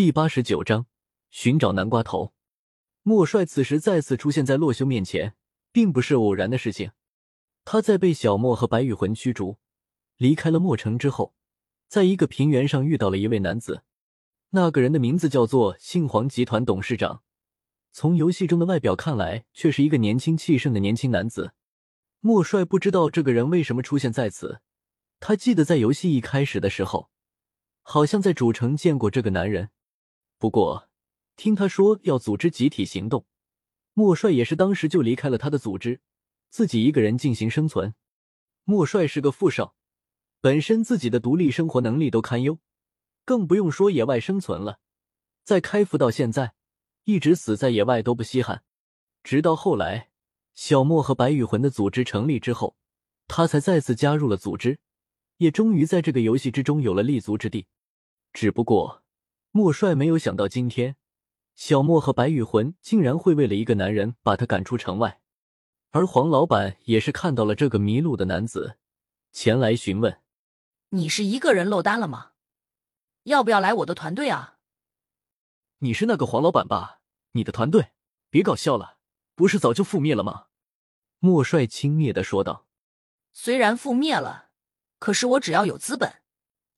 [0.00, 0.86] 第八十九章
[1.28, 2.32] 寻找南瓜头。
[3.02, 5.34] 莫帅此时再次出现在洛修面前，
[5.72, 6.92] 并不是偶然的事情。
[7.66, 9.58] 他在被小莫和白羽魂驱逐，
[10.16, 11.34] 离开了墨城之后，
[11.86, 13.82] 在一个平原上遇到了一位男子。
[14.52, 17.22] 那个人的名字叫做信皇集团董事长。
[17.92, 21.52] 从游戏中的外表看来，却是一个年轻气盛的年轻男子。
[22.20, 24.62] 莫帅不知道这个人为什么出现在此。
[25.18, 27.10] 他记得在游戏一开始的时候，
[27.82, 29.68] 好像在主城见过这个男人。
[30.40, 30.88] 不过，
[31.36, 33.26] 听他说要组织集体行动，
[33.92, 36.00] 莫帅也是当时就离开了他的组织，
[36.48, 37.94] 自己一个人进行生存。
[38.64, 39.74] 莫帅是个富少，
[40.40, 42.58] 本身自己的独立生活能力都堪忧，
[43.26, 44.80] 更不用说野外生存了。
[45.44, 46.54] 在开服到现在，
[47.04, 48.62] 一直死在野外都不稀罕。
[49.22, 50.08] 直到后来，
[50.54, 52.78] 小莫和白羽魂的组织成立之后，
[53.28, 54.80] 他才再次加入了组织，
[55.36, 57.66] 也终于在这个游戏之中有了立足之地。
[58.32, 58.99] 只不过。
[59.52, 60.96] 莫帅没有想到，今天
[61.56, 65.20] 小莫和白羽魂竟然会为了一个男人把他赶出城外。
[65.90, 68.78] 而黄老板也是看到了这个迷路的男子，
[69.32, 70.20] 前来询问
[70.90, 72.30] ：“你是一个人落单了吗？
[73.24, 74.58] 要不要来我的团队啊
[75.82, 77.00] ？”“你是那个黄老板吧？
[77.32, 77.90] 你的团队？
[78.30, 78.98] 别搞笑了，
[79.34, 80.46] 不是早就覆灭了吗？”
[81.18, 82.68] 莫帅轻蔑的说道。
[83.34, 84.50] “虽然覆灭了，
[85.00, 86.22] 可是我只要有资本，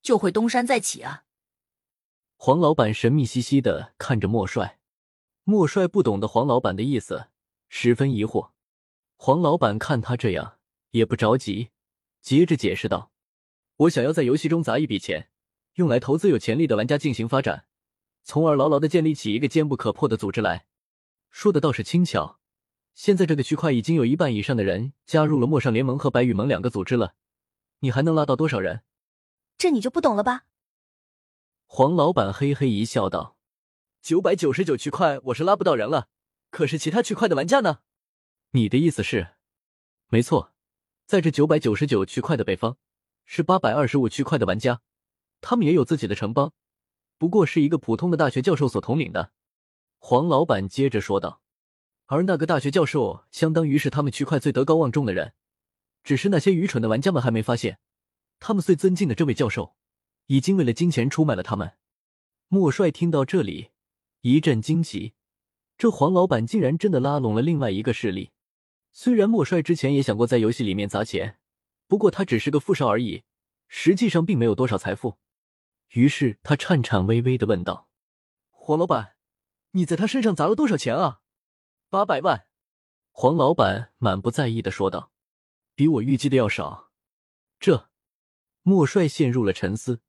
[0.00, 1.24] 就会东山再起啊。”
[2.44, 4.80] 黄老板神秘兮兮的看着莫帅，
[5.44, 7.28] 莫帅不懂得黄老板的意思，
[7.68, 8.50] 十分疑惑。
[9.14, 10.58] 黄老板看他这样，
[10.90, 11.68] 也不着急，
[12.20, 13.12] 接着解释道
[13.86, 15.28] ：“我想要在游戏中砸一笔钱，
[15.74, 17.66] 用来投资有潜力的玩家进行发展，
[18.24, 20.66] 从而牢牢的建立起一个坚不可破的组织来。”
[21.30, 22.40] 说的倒是轻巧。
[22.96, 27.14] 现在这个区块已经有一半以上的人加入了陌上联盟和白羽盟两个组织了，
[27.78, 28.82] 你还能拉到多少人？
[29.56, 30.46] 这你就不懂了吧？
[31.74, 33.38] 黄老板嘿嘿一笑，道
[34.02, 36.08] ：“九百九十九区块我是拉不到人了，
[36.50, 37.78] 可是其他区块的玩家呢？
[38.50, 39.28] 你的意思是？
[40.08, 40.52] 没错，
[41.06, 42.76] 在这九百九十九区块的北方，
[43.24, 44.82] 是八百二十五区块的玩家，
[45.40, 46.52] 他们也有自己的城邦，
[47.16, 49.32] 不过是一个普通的大学教授所统领的。”
[49.96, 51.40] 黄老板接着说道
[52.04, 55.32] ：“而那个大学教授，相当于是他们区块最德高望重的人，
[56.04, 57.78] 只是那些愚蠢的玩家们还没发现，
[58.38, 59.74] 他们最尊敬的这位教授。”
[60.26, 61.72] 已经为了金钱出卖了他们。
[62.48, 63.70] 莫帅听到这里，
[64.20, 65.14] 一阵惊奇，
[65.78, 68.30] 这黄老板竟然真的拉拢了另外一个势力。
[68.92, 71.38] 虽然莫帅之前也想过在游戏里面砸钱，
[71.86, 73.24] 不过他只是个富少而已，
[73.68, 75.18] 实际上并没有多少财富。
[75.92, 77.88] 于是他颤颤巍巍的问道
[78.50, 79.16] ：“黄老板，
[79.70, 81.20] 你在他身上砸了多少钱啊
[81.88, 82.46] ？”“八百万。”
[83.10, 85.12] 黄老板满不在意的说道
[85.74, 86.90] ，“比我预计的要少。”
[87.60, 87.90] 这，
[88.62, 90.00] 莫帅陷入了沉思。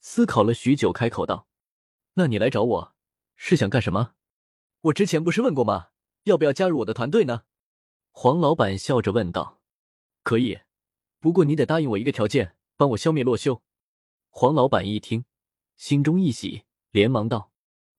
[0.00, 1.46] 思考了许久，开口道
[2.14, 2.94] ：“那你来找我
[3.36, 4.14] 是想干什么？
[4.80, 5.88] 我之前不是问过吗？
[6.22, 7.42] 要不要加入我的团队呢？”
[8.12, 9.60] 黄老板笑着问道
[10.24, 10.60] ：“可以，
[11.18, 13.62] 不过你得答应我一个条件，帮我消灭洛修。”
[14.30, 15.26] 黄老板一听，
[15.76, 17.52] 心中一喜，连忙道：“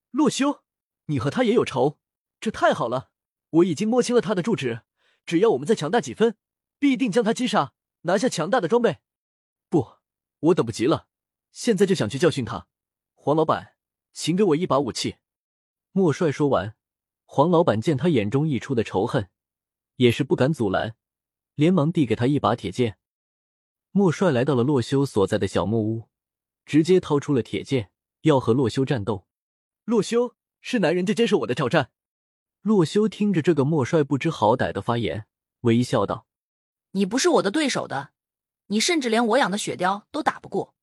[0.10, 0.64] 洛修，
[1.06, 2.00] 你和他也有仇？
[2.40, 3.12] 这太好了！
[3.52, 4.82] 我已经摸清了他的住址，
[5.26, 6.36] 只要我们再强大几分，
[6.80, 8.98] 必定将他击杀，拿下强大的装备。
[9.70, 9.98] 不，
[10.40, 11.10] 我等不及了。”
[11.52, 12.68] 现在就想去教训他，
[13.14, 13.76] 黄老板，
[14.14, 15.18] 请给我一把武器。
[15.92, 16.76] 莫帅说完，
[17.26, 19.30] 黄老板见他眼中溢出的仇恨，
[19.98, 20.96] 也是不敢阻拦，
[21.56, 22.98] 连忙递给他一把铁剑。
[23.92, 26.10] 莫帅来到了洛修所在的小木屋，
[26.66, 27.92] 直接掏出了铁剑，
[28.22, 29.28] 要和洛修战斗。
[29.84, 31.92] 洛修是男人就接受我的挑战。
[32.62, 35.26] 洛修听着这个莫帅不知好歹的发言，
[35.62, 36.26] 微笑道
[36.92, 38.12] ：“你不是我的对手的，
[38.68, 40.74] 你甚至连我养的雪貂都打不过。”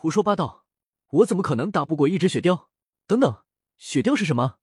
[0.00, 0.64] 胡说八道！
[1.08, 2.66] 我怎么可能打不过一只雪貂？
[3.08, 3.42] 等等，
[3.78, 4.58] 雪貂是什么？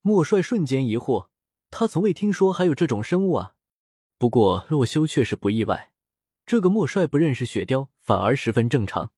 [0.00, 1.26] 莫帅瞬间疑惑，
[1.72, 3.56] 他从未听说还有这种生物啊。
[4.16, 5.92] 不过洛修却是不意外，
[6.46, 9.10] 这个莫帅不认识雪貂，反而十分正常。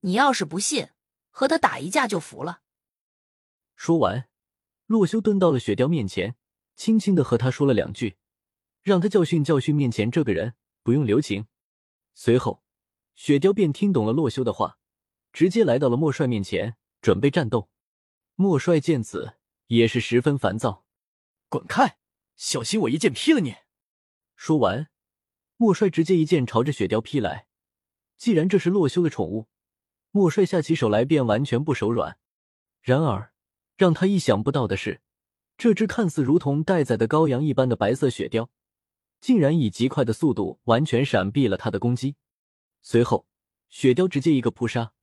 [0.00, 0.88] 你要是不信，
[1.30, 2.62] 和他打一架就服了。
[3.76, 4.28] 说完，
[4.86, 6.34] 洛修蹲到了雪貂面前，
[6.74, 8.16] 轻轻的和他说了两句，
[8.82, 11.46] 让他教训教训面前这个人，不用留情。
[12.12, 12.64] 随后，
[13.14, 14.78] 雪貂便听懂了洛修的话。
[15.32, 17.68] 直接来到了莫帅面前，准备战斗。
[18.34, 19.34] 莫帅见此
[19.66, 20.84] 也是十分烦躁，
[21.48, 21.98] 滚开！
[22.36, 23.54] 小心我一剑劈了你！
[24.34, 24.88] 说完，
[25.56, 27.46] 莫帅直接一剑朝着雪貂劈来。
[28.16, 29.48] 既然这是洛修的宠物，
[30.10, 32.18] 莫帅下起手来便完全不手软。
[32.80, 33.32] 然而，
[33.76, 35.02] 让他意想不到的是，
[35.56, 38.48] 这只看似如同待宰的羔羊一般的白色雪貂，
[39.20, 42.16] 竟然以极快的速度完全闪避了他的攻击。
[42.80, 43.26] 随后，
[43.68, 44.94] 雪貂直接一个扑杀。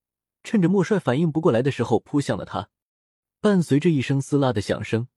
[0.48, 2.70] 趁着莫帅反应不过来的时候扑向了他。
[3.42, 5.10] 伴随着一声撕拉的响声，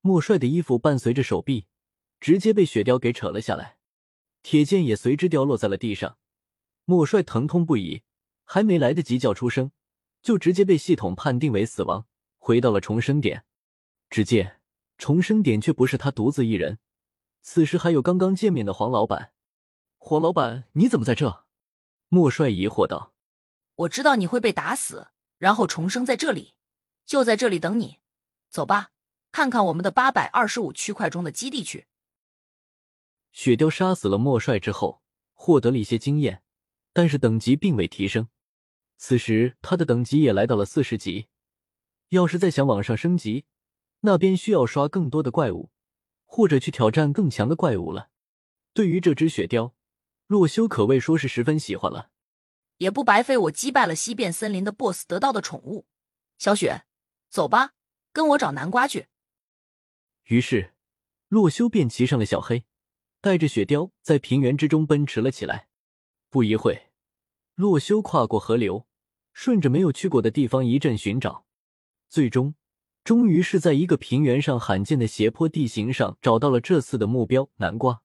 [0.00, 1.66] 莫帅的衣服伴随着手臂
[2.18, 3.76] 直接被雪貂给扯了下来，
[4.42, 6.18] 铁剑也随之掉落在了地上。
[6.86, 8.02] 莫帅疼痛不已，
[8.42, 9.70] 还没来得及叫出声，
[10.20, 13.44] 就直接被系统判定为死亡，回到了重生点。
[14.10, 14.60] 只见
[14.98, 16.80] 重生点却不是他独自一人，
[17.42, 19.32] 此时还有刚刚见面的黄老板。
[19.98, 21.44] 黄老板，你怎么在这？
[22.08, 23.13] 莫帅疑惑道
[23.76, 26.54] ：“我知道你会被打死，然后重生在这里，
[27.04, 27.98] 就在这里等你。
[28.48, 28.90] 走吧，
[29.32, 31.86] 看看我们的八百二十五区块中的基地去。”
[33.32, 36.44] 雪雕杀死了莫帅之后，获得了一些经验，
[36.92, 38.28] 但是等级并未提升。
[38.96, 41.26] 此时他的等级也来到了四十级，
[42.10, 43.44] 要是再想往上升级，
[44.00, 45.72] 那边需要刷更多的怪物，
[46.24, 48.10] 或者去挑战更强的怪物了。
[48.72, 49.74] 对于这只雪雕，
[50.28, 52.10] 洛修可谓说是十分喜欢了，
[52.78, 55.86] 也不白费我击败了西边森林的 BOSS 得到的宠物。
[56.38, 56.84] 小雪，
[57.28, 57.72] 走吧，
[58.12, 59.08] 跟我找南瓜去。
[60.24, 60.74] 于是，
[61.28, 62.64] 洛修便骑上了小黑，
[63.20, 65.68] 带着雪雕在平原之中奔驰了起来。
[66.30, 66.90] 不一会，
[67.54, 68.86] 洛修跨过河流，
[69.32, 71.46] 顺着没有去过的地方一阵寻找，
[72.08, 72.54] 最终，
[73.04, 78.02] 终于是在一个平原上罕见的斜坡地形上找到了这次的目标——南瓜。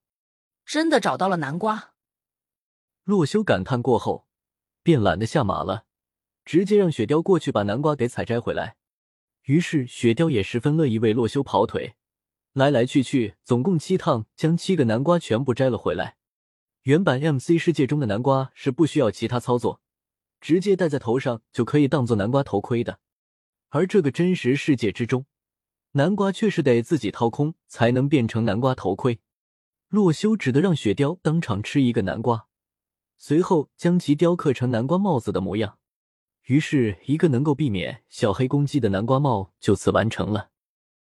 [0.64, 1.94] 真的找到了南瓜。
[3.02, 4.28] 洛修感叹过后，
[4.90, 5.84] 便懒得下马了，
[6.44, 8.74] 直接让雪雕过去把南瓜给采摘回来。
[9.44, 11.94] 于是雪雕也十分乐意为洛修跑腿，
[12.54, 16.16] 来来去去总共七趟，将七个南瓜全部摘了回来。
[16.82, 19.80] 原版 MC 世界中的南瓜是不需要其他操作，
[20.40, 22.98] 直接戴在头上就可以当做南瓜头盔的，
[23.68, 25.24] 而这个真实世界之中，
[25.92, 29.20] 南瓜却是得自己掏空才能变成南瓜头盔。
[29.88, 32.48] 洛修只得让雪雕当场吃一个南瓜。
[33.22, 35.76] 随后将其雕刻成南瓜帽子的模样，
[36.46, 40.48] 于是，一个能够避免小黑攻击的南瓜帽就此完成了。